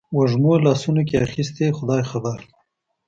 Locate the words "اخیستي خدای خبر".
1.25-2.39